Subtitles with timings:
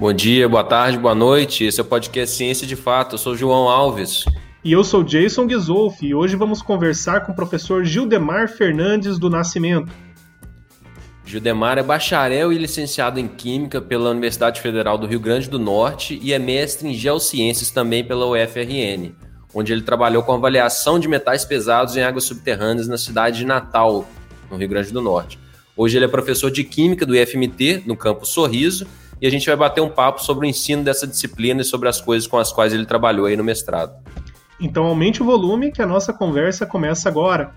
[0.00, 1.62] Bom dia, boa tarde, boa noite.
[1.62, 3.16] Esse é o podcast Ciência de Fato.
[3.16, 4.24] Eu sou João Alves.
[4.64, 9.28] E eu sou Jason Ghisolfi e hoje vamos conversar com o professor Gildemar Fernandes do
[9.28, 9.92] Nascimento.
[11.22, 16.18] Gildemar é bacharel e licenciado em Química pela Universidade Federal do Rio Grande do Norte
[16.22, 19.12] e é mestre em Geociências também pela UFRN,
[19.52, 24.08] onde ele trabalhou com avaliação de metais pesados em águas subterrâneas na cidade de Natal,
[24.50, 25.38] no Rio Grande do Norte.
[25.76, 28.86] Hoje ele é professor de Química do IFMT, no campus Sorriso,
[29.20, 32.00] e a gente vai bater um papo sobre o ensino dessa disciplina e sobre as
[32.00, 33.92] coisas com as quais ele trabalhou aí no mestrado.
[34.58, 37.54] Então aumente o volume que a nossa conversa começa agora.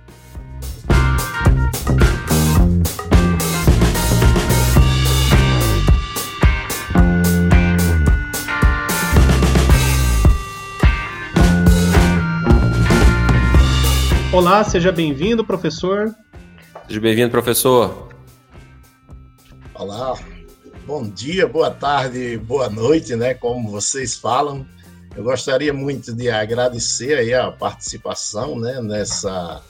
[14.33, 16.13] Olá, seja bem-vindo, professor.
[16.87, 18.09] Seja bem-vindo, professor.
[19.75, 20.17] Olá,
[20.85, 23.33] Bom dia, boa tarde, boa noite, né?
[23.33, 24.67] Como vocês falam.
[25.15, 29.61] Eu gostaria muito de agradecer aí a participação, né, nessa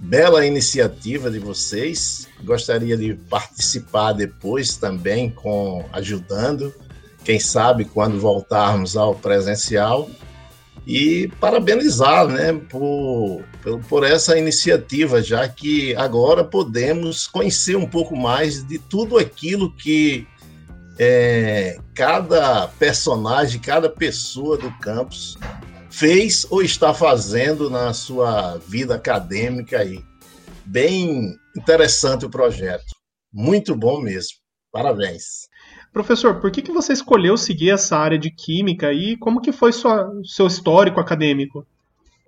[0.00, 2.26] bela iniciativa de vocês.
[2.42, 6.74] Gostaria de participar depois também com ajudando,
[7.22, 10.10] quem sabe quando voltarmos ao presencial
[10.84, 18.16] e parabenizar, né, por, por, por essa iniciativa, já que agora podemos conhecer um pouco
[18.16, 20.26] mais de tudo aquilo que
[21.02, 25.34] é, cada personagem, cada pessoa do campus
[25.90, 30.04] fez ou está fazendo na sua vida acadêmica aí.
[30.66, 32.84] Bem interessante o projeto.
[33.32, 34.36] Muito bom mesmo.
[34.70, 35.48] Parabéns.
[35.90, 39.72] Professor, por que, que você escolheu seguir essa área de química e como que foi
[39.72, 41.66] sua, seu histórico acadêmico?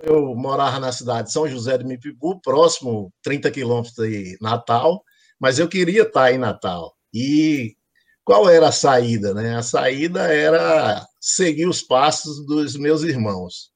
[0.01, 5.05] Eu morava na cidade de São José de Mipibu, próximo 30 quilômetros de Natal,
[5.39, 6.95] mas eu queria estar em Natal.
[7.13, 7.77] E
[8.25, 9.35] qual era a saída?
[9.35, 9.57] Né?
[9.57, 13.71] A saída era seguir os passos dos meus irmãos.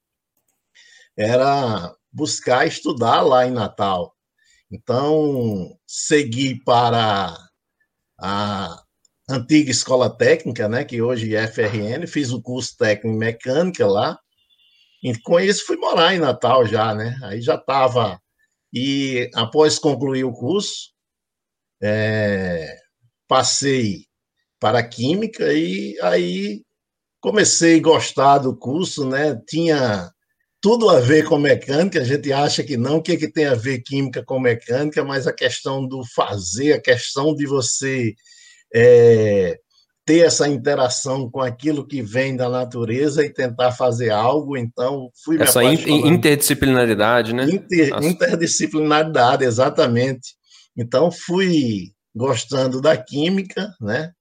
[1.16, 4.14] Era buscar estudar lá em Natal.
[4.70, 7.36] Então, segui para
[8.18, 8.82] a
[9.28, 14.18] antiga escola técnica, né, que hoje é FRN, fiz o curso técnico em mecânica lá,
[15.02, 18.20] e com isso fui morar em Natal já, né, aí já estava,
[18.72, 20.92] e após concluir o curso,
[21.82, 22.76] é,
[23.28, 24.06] passei
[24.61, 26.62] para química e aí
[27.21, 29.41] comecei a gostar do curso, né?
[29.49, 30.11] Tinha
[30.61, 33.47] tudo a ver com mecânica, a gente acha que não, o que, é que tem
[33.47, 38.15] a ver química com mecânica, mas a questão do fazer, a questão de você
[38.75, 39.59] é,
[40.05, 45.41] ter essa interação com aquilo que vem da natureza e tentar fazer algo, então fui
[45.41, 47.44] Essa interdisciplinaridade, né?
[47.44, 50.34] Inter, interdisciplinaridade, exatamente.
[50.77, 54.12] Então fui gostando da química, né?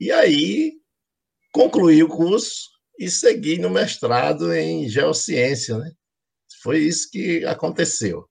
[0.00, 0.72] E aí
[1.52, 5.92] concluí o curso e segui no mestrado em geociência, né?
[6.62, 8.28] Foi isso que aconteceu.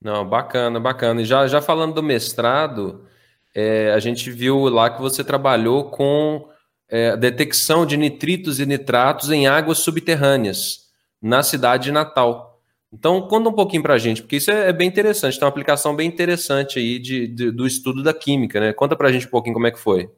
[0.00, 1.22] Não, bacana, bacana.
[1.22, 3.06] E já, já falando do mestrado,
[3.54, 6.48] é, a gente viu lá que você trabalhou com
[6.88, 10.86] é, detecção de nitritos e nitratos em águas subterrâneas
[11.20, 12.55] na cidade de Natal.
[12.92, 15.50] Então, conta um pouquinho para a gente, porque isso é, é, bem interessante, tem uma
[15.50, 18.72] aplicação bem interessante aí de, de do estudo da química, né?
[18.72, 20.08] Conta para a gente um pouquinho como é que foi.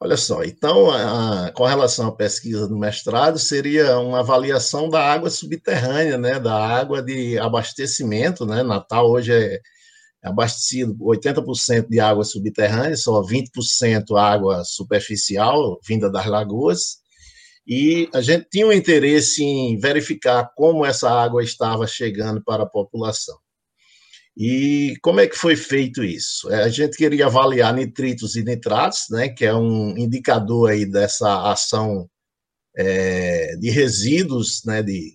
[0.00, 5.28] Olha só, então, a, com relação à pesquisa do mestrado, seria uma avaliação da água
[5.28, 9.60] subterrânea, né, da água de abastecimento, né, Natal hoje é
[10.22, 16.98] abastecido 80% de água subterrânea, só 20% água superficial, vinda das lagoas,
[17.68, 22.68] e a gente tinha um interesse em verificar como essa água estava chegando para a
[22.68, 23.36] população.
[24.34, 26.50] E como é que foi feito isso?
[26.50, 31.50] É, a gente queria avaliar nitritos e nitratos, né, que é um indicador aí dessa
[31.50, 32.08] ação
[32.74, 35.12] é, de resíduos, né, de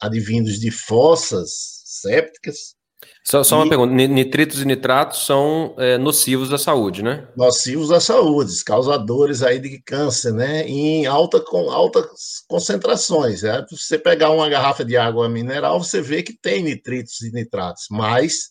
[0.00, 2.76] advindos de fossas sépticas,
[3.24, 7.28] só, só uma pergunta: nitritos e nitratos são é, nocivos à saúde, né?
[7.36, 10.62] Nocivos à saúde, causadores aí de câncer, né?
[10.62, 13.42] Em alta, com altas concentrações.
[13.42, 13.64] Né?
[13.68, 17.84] Se você pegar uma garrafa de água mineral, você vê que tem nitritos e nitratos,
[17.90, 18.48] mas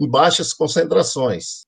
[0.00, 1.66] em baixas concentrações.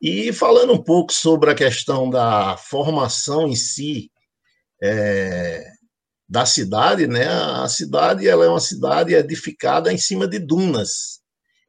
[0.00, 4.10] E falando um pouco sobre a questão da formação em si
[4.82, 5.64] é,
[6.28, 7.26] da cidade, né?
[7.26, 11.20] A cidade ela é uma cidade edificada em cima de dunas.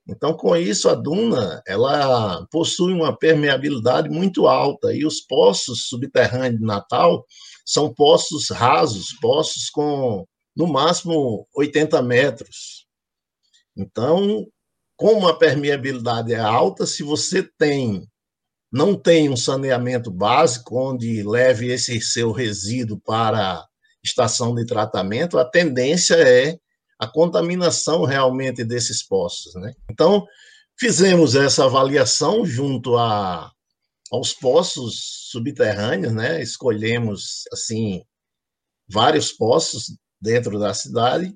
[0.09, 6.59] Então, com isso, a duna ela possui uma permeabilidade muito alta e os poços subterrâneos
[6.59, 7.25] de Natal
[7.65, 10.25] são poços rasos, poços com
[10.55, 12.87] no máximo 80 metros.
[13.75, 14.47] Então,
[14.95, 18.07] como a permeabilidade é alta, se você tem
[18.71, 23.65] não tem um saneamento básico onde leve esse seu resíduo para
[24.03, 26.57] estação de tratamento, a tendência é
[26.99, 29.53] a contaminação realmente desses poços.
[29.55, 29.73] Né?
[29.89, 30.25] Então,
[30.79, 33.51] fizemos essa avaliação junto a,
[34.11, 36.41] aos poços subterrâneos, né?
[36.41, 38.03] escolhemos assim
[38.89, 41.33] vários poços dentro da cidade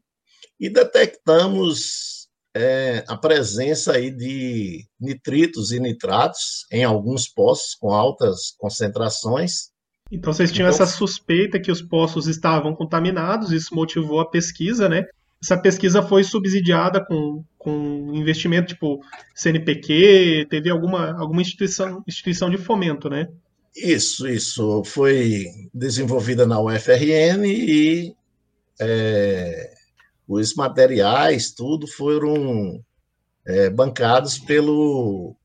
[0.59, 2.21] e detectamos
[2.55, 9.71] é, a presença aí de nitritos e nitratos em alguns poços com altas concentrações.
[10.11, 14.89] Então vocês tinham então, essa suspeita que os poços estavam contaminados, isso motivou a pesquisa,
[14.89, 15.05] né?
[15.43, 19.01] Essa pesquisa foi subsidiada com, com investimento tipo
[19.33, 23.27] CNPq, teve alguma, alguma instituição, instituição de fomento, né?
[23.75, 24.83] Isso, isso.
[24.83, 28.13] Foi desenvolvida na UFRN e
[28.79, 29.73] é,
[30.27, 32.83] os materiais, tudo foram
[33.45, 35.35] é, bancados pelo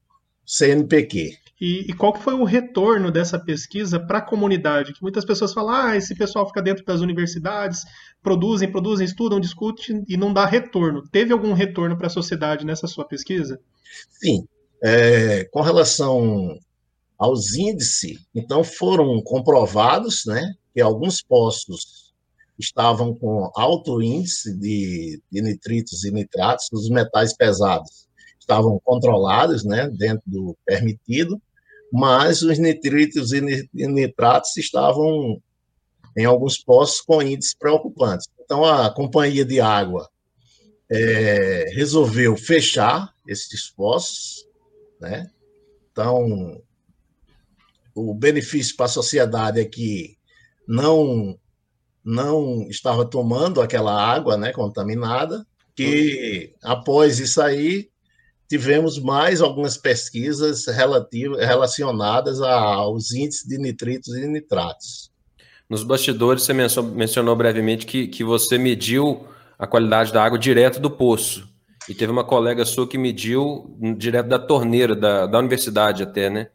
[0.45, 1.39] CNPq.
[1.61, 4.93] E, e, qual que foi o retorno dessa pesquisa para a comunidade?
[4.93, 7.83] Que muitas pessoas falam, ah, esse pessoal fica dentro das universidades,
[8.23, 11.03] produzem, produzem, estudam, discutem e não dá retorno.
[11.11, 13.59] Teve algum retorno para a sociedade nessa sua pesquisa?
[14.11, 14.47] Sim.
[14.83, 16.59] É, com relação
[17.19, 22.15] aos índices, então foram comprovados né, que alguns postos
[22.59, 28.07] estavam com alto índice de, de nitritos e nitratos, os metais pesados
[28.39, 31.41] estavam controlados, né, dentro do permitido,
[31.97, 33.41] mas os nitritos e
[33.73, 35.41] nitratos estavam
[36.15, 38.29] em alguns postos com índices preocupantes.
[38.45, 40.07] Então, a companhia de água
[40.91, 44.47] é, resolveu fechar esses postos,
[45.01, 45.31] né?
[45.91, 46.61] Então,
[47.95, 50.19] o benefício para a sociedade é que
[50.69, 51.39] não
[52.05, 55.45] não estava tomando aquela água né, contaminada,
[55.75, 57.91] que após isso aí
[58.49, 65.11] tivemos mais algumas pesquisas relativas, relacionadas aos índices de nitritos e nitratos.
[65.69, 69.27] Nos bastidores, você mencionou brevemente que, que você mediu
[69.59, 71.49] a qualidade da água direto do poço.
[71.89, 76.49] E teve uma colega sua que mediu direto da torneira, da, da universidade até, né?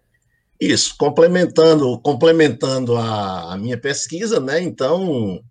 [0.59, 4.61] Isso, complementando, complementando a, a minha pesquisa, né?
[4.61, 5.41] Então,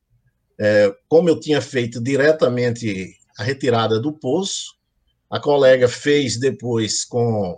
[0.59, 4.75] é, como eu tinha feito diretamente a retirada do poço,
[5.31, 7.57] a colega fez depois com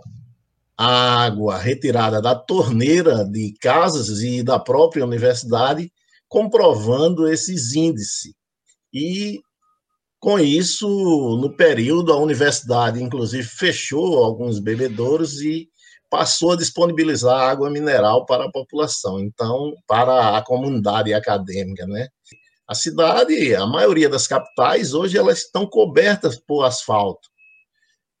[0.77, 5.91] a água retirada da torneira de casas e da própria universidade,
[6.27, 8.33] comprovando esses índices.
[8.93, 9.41] E
[10.19, 10.87] com isso,
[11.41, 15.67] no período, a universidade, inclusive, fechou alguns bebedouros e
[16.09, 22.07] passou a disponibilizar água mineral para a população, então, para a comunidade acadêmica, né?
[22.67, 27.32] A cidade, a maioria das capitais, hoje elas estão cobertas por asfalto.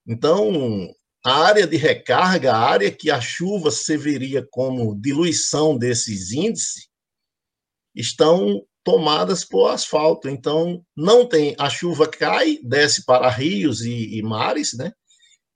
[0.05, 0.89] Então,
[1.25, 6.87] a área de recarga, a área que a chuva serviria como diluição desses índices,
[7.95, 10.27] estão tomadas por asfalto.
[10.27, 11.55] Então, não tem.
[11.57, 14.91] A chuva cai, desce para rios e, e mares, né?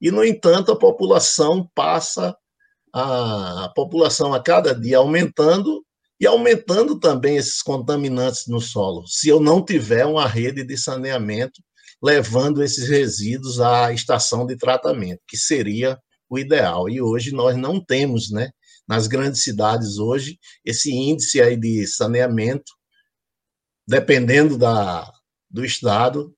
[0.00, 2.36] e, no entanto, a população passa,
[2.92, 5.84] a, a população a cada dia aumentando
[6.20, 11.62] e aumentando também esses contaminantes no solo, se eu não tiver uma rede de saneamento
[12.02, 16.88] levando esses resíduos à estação de tratamento, que seria o ideal.
[16.88, 18.50] E hoje nós não temos, né,
[18.86, 22.72] nas grandes cidades hoje, esse índice aí de saneamento,
[23.86, 25.10] dependendo da,
[25.50, 26.34] do estado,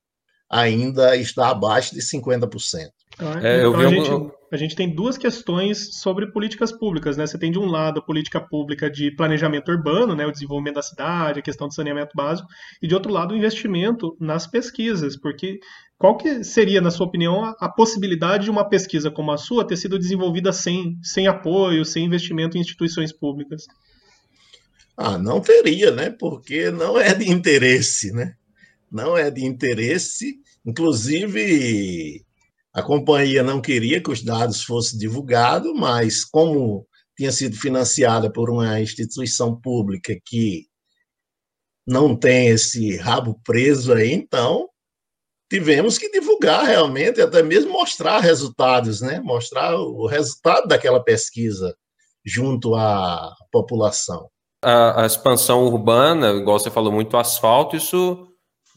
[0.49, 2.89] ainda está abaixo de 50%.
[3.13, 7.25] Então, é, então a, gente, a, gente, tem duas questões sobre políticas públicas, né?
[7.25, 10.81] Você tem de um lado a política pública de planejamento urbano, né, o desenvolvimento da
[10.81, 12.47] cidade, a questão do saneamento básico,
[12.81, 15.59] e de outro lado o investimento nas pesquisas, porque
[15.97, 19.65] qual que seria, na sua opinião, a, a possibilidade de uma pesquisa como a sua
[19.65, 23.65] ter sido desenvolvida sem, sem apoio, sem investimento em instituições públicas?
[24.97, 26.09] Ah, não teria, né?
[26.09, 28.33] Porque não é de interesse, né?
[28.91, 32.25] Não é de interesse, inclusive
[32.73, 36.87] a companhia não queria que os dados fossem divulgados, mas como
[37.17, 40.65] tinha sido financiada por uma instituição pública que
[41.85, 44.69] não tem esse rabo preso aí, então
[45.49, 49.19] tivemos que divulgar realmente, até mesmo mostrar resultados, né?
[49.19, 51.75] Mostrar o resultado daquela pesquisa
[52.25, 54.29] junto à população.
[54.63, 58.30] A, a expansão urbana, igual você falou, muito asfalto, isso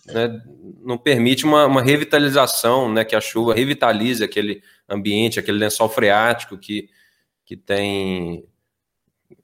[0.07, 0.41] né,
[0.83, 6.59] não permite uma, uma, revitalização, né, que a chuva revitalize aquele ambiente, aquele lençol freático
[6.59, 6.89] que,
[7.45, 8.47] que tem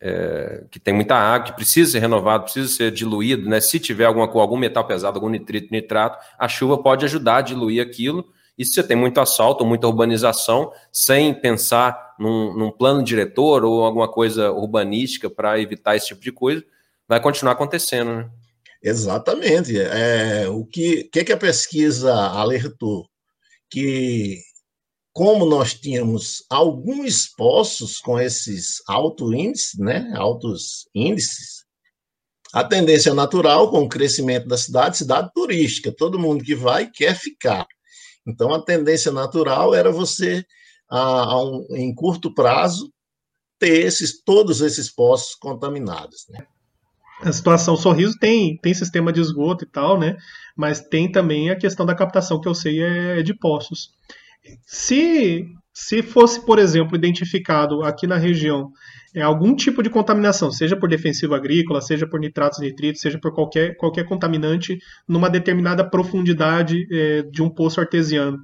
[0.01, 3.61] é, que tem muita água, que precisa ser renovado, precisa ser diluído, né?
[3.61, 7.83] Se tiver alguma, algum metal pesado, algum nitrito, nitrato, a chuva pode ajudar a diluir
[7.83, 8.27] aquilo.
[8.57, 13.85] E se você tem muito assalto, muita urbanização, sem pensar num, num plano diretor ou
[13.85, 16.63] alguma coisa urbanística para evitar esse tipo de coisa,
[17.09, 18.31] vai continuar acontecendo, né?
[18.83, 19.79] Exatamente.
[19.79, 23.07] É, o que, que, que a pesquisa alertou?
[23.71, 24.39] Que
[25.13, 31.65] como nós tínhamos alguns poços com esses altos índices, né, altos índices,
[32.53, 37.15] a tendência natural com o crescimento da cidade, cidade turística, todo mundo que vai quer
[37.15, 37.67] ficar.
[38.27, 40.45] Então a tendência natural era você
[40.91, 42.93] a, a um, em curto prazo
[43.59, 46.47] ter esses todos esses poços contaminados, né?
[47.23, 50.17] A situação Sorriso tem, tem sistema de esgoto e tal, né?
[50.57, 53.91] Mas tem também a questão da captação, que eu sei é, é de poços.
[54.67, 58.71] Se, se fosse, por exemplo, identificado aqui na região
[59.15, 63.35] é, algum tipo de contaminação, seja por defensivo agrícola, seja por nitratos nitritos, seja por
[63.35, 68.39] qualquer, qualquer contaminante, numa determinada profundidade é, de um poço artesiano.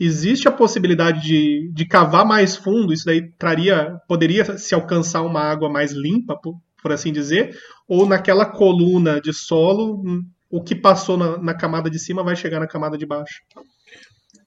[0.00, 5.40] Existe a possibilidade de, de cavar mais fundo, isso daí traria, poderia se alcançar uma
[5.40, 6.38] água mais limpa,
[6.82, 7.56] por, assim dizer,
[7.86, 12.36] ou naquela coluna de solo, hum, o que passou na, na camada de cima vai
[12.36, 13.42] chegar na camada de baixo.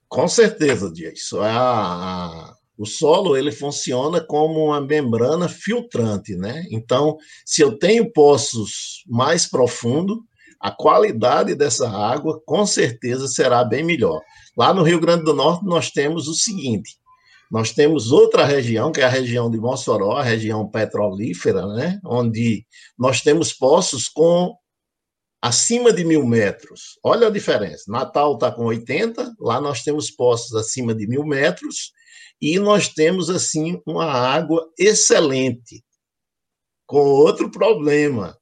[0.07, 6.65] Com certeza, Isso é a, a, o solo ele funciona como uma membrana filtrante, né?
[6.69, 10.17] Então, se eu tenho poços mais profundos,
[10.59, 14.21] a qualidade dessa água com certeza será bem melhor.
[14.57, 16.97] Lá no Rio Grande do Norte nós temos o seguinte:
[17.51, 21.99] nós temos outra região, que é a região de Mossoró, a região petrolífera, né?
[22.05, 22.65] Onde
[22.97, 24.55] nós temos poços com
[25.41, 26.97] acima de mil metros.
[27.03, 27.91] Olha a diferença.
[27.91, 31.91] Natal está com 80, lá nós temos poços acima de mil metros
[32.41, 35.83] e nós temos, assim, uma água excelente.
[36.87, 38.37] Com outro problema.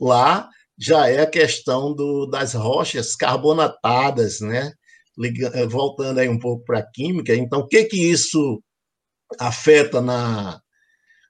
[0.00, 4.72] Lá já é a questão do, das rochas carbonatadas, né?
[5.20, 7.34] Eh, voltando aí um pouco para a química.
[7.34, 8.62] Então, o que que isso
[9.38, 10.60] afeta na,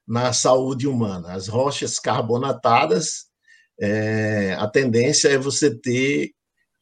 [0.07, 1.33] na saúde humana?
[1.33, 3.28] As rochas carbonatadas
[3.80, 6.33] é, a tendência é você ter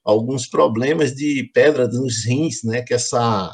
[0.05, 2.83] alguns problemas de pedra nos rins, né?
[2.83, 3.53] Que essa,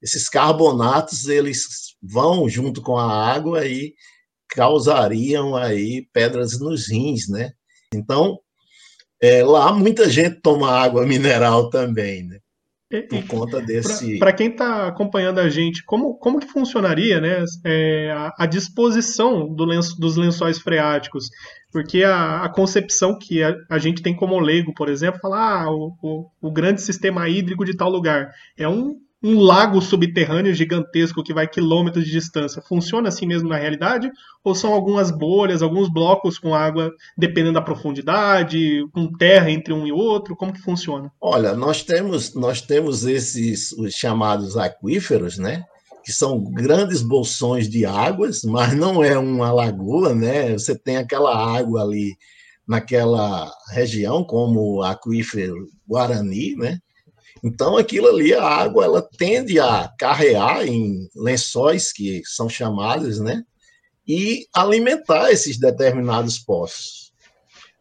[0.00, 3.94] esses carbonatos eles vão junto com a água e
[4.48, 7.52] causariam aí pedras nos rins, né?
[7.94, 8.38] Então
[9.20, 12.38] é, lá muita gente toma água mineral também, né?
[13.08, 14.18] Por conta desse.
[14.18, 19.48] Para quem está acompanhando a gente, como, como que funcionaria né, é, a, a, disposição
[19.54, 21.28] do lenço, dos lençóis freáticos?
[21.72, 25.70] Porque a, a concepção que a, a, gente tem como leigo, por exemplo, falar ah,
[25.70, 28.28] o, o, o grande sistema hídrico de tal lugar
[28.58, 32.62] é um um lago subterrâneo gigantesco que vai quilômetros de distância.
[32.62, 34.10] Funciona assim mesmo na realidade?
[34.42, 39.86] Ou são algumas bolhas, alguns blocos com água, dependendo da profundidade, com terra entre um
[39.86, 40.34] e outro?
[40.34, 41.12] Como que funciona?
[41.20, 45.64] Olha, nós temos, nós temos esses os chamados aquíferos, né?
[46.02, 50.52] Que são grandes bolsões de águas, mas não é uma lagoa, né?
[50.52, 52.16] Você tem aquela água ali
[52.66, 56.78] naquela região, como aquífero Guarani, né?
[57.42, 63.42] Então, aquilo ali, a água, ela tende a carrear em lençóis, que são chamados, né?
[64.06, 67.12] E alimentar esses determinados poços.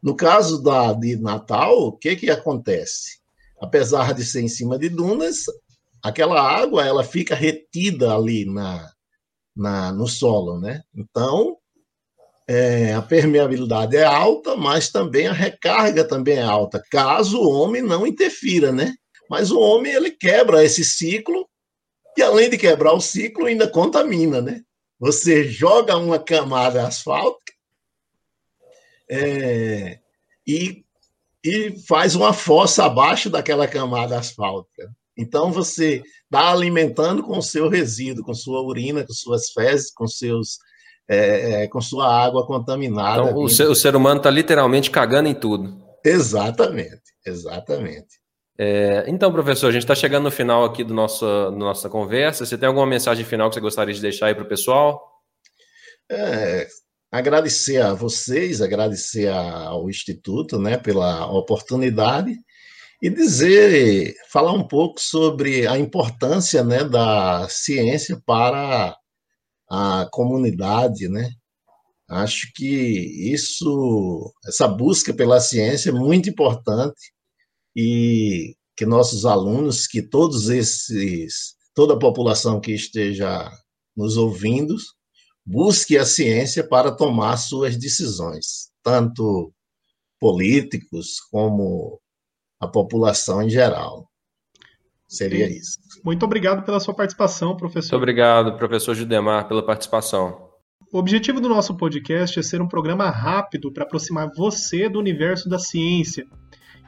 [0.02, 3.20] No caso da, de Natal, o que, que acontece?
[3.62, 5.44] Apesar de ser em cima de dunas,
[6.02, 8.90] aquela água ela fica retida ali na,
[9.56, 10.82] na, no solo, né?
[10.96, 11.58] Então,
[12.48, 17.82] é, a permeabilidade é alta, mas também a recarga também é alta, caso o homem
[17.82, 18.96] não interfira, né?
[19.30, 21.48] Mas o homem ele quebra esse ciclo
[22.18, 24.62] e além de quebrar o ciclo ainda contamina, né?
[25.00, 27.54] Você joga uma camada asfáltica
[29.10, 30.00] é,
[30.46, 30.84] e,
[31.44, 34.92] e faz uma fossa abaixo daquela camada asfáltica.
[35.16, 40.08] Então você está alimentando com o seu resíduo, com sua urina, com suas fezes, com
[40.08, 40.58] seus
[41.10, 43.24] é, é, com sua água contaminada.
[43.24, 45.84] Então, o ser, o ser humano está literalmente cagando em tudo.
[46.06, 48.19] Exatamente, exatamente.
[48.62, 52.46] É, então, professor, a gente está chegando no final aqui do nosso, da nossa conversa.
[52.46, 55.02] Você tem alguma mensagem final que você gostaria de deixar aí para o pessoal?
[56.12, 56.68] É,
[57.10, 62.36] agradecer a vocês, agradecer ao Instituto né, pela oportunidade
[63.02, 68.94] e dizer, falar um pouco sobre a importância né, da ciência para
[69.72, 71.30] a comunidade, né?
[72.10, 77.14] Acho que isso, essa busca pela ciência é muito importante
[77.76, 83.52] e que nossos alunos, que todos esses, toda a população que esteja
[83.96, 84.76] nos ouvindo,
[85.46, 89.54] busque a ciência para tomar suas decisões, tanto
[90.20, 92.00] políticos como
[92.60, 94.10] a população em geral.
[95.08, 95.56] Seria Sim.
[95.56, 95.80] isso.
[96.06, 97.96] Muito obrigado pela sua participação, professor.
[97.96, 100.50] Muito obrigado, professor Judemar, pela participação.
[100.94, 105.50] O objetivo do nosso podcast é ser um programa rápido para aproximar você do universo
[105.50, 106.28] da ciência.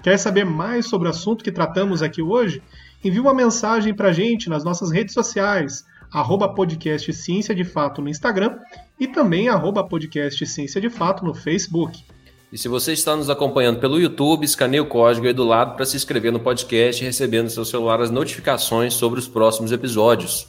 [0.01, 2.61] Quer saber mais sobre o assunto que tratamos aqui hoje?
[3.03, 8.01] Envie uma mensagem para a gente nas nossas redes sociais, arroba podcast Ciência de Fato
[8.01, 8.57] no Instagram
[8.99, 12.03] e também arroba podcast Ciência de Fato no Facebook.
[12.51, 15.85] E se você está nos acompanhando pelo YouTube, escaneie o código aí do lado para
[15.85, 20.47] se inscrever no podcast e receber no seu celular as notificações sobre os próximos episódios.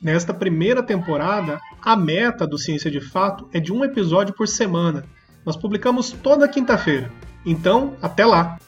[0.00, 5.04] Nesta primeira temporada, a meta do Ciência de Fato é de um episódio por semana.
[5.44, 7.10] Nós publicamos toda quinta-feira.
[7.44, 8.58] Então, até lá!